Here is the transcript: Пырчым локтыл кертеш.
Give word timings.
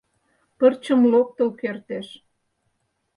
Пырчым 0.57 1.01
локтыл 1.11 1.49
кертеш. 1.61 2.07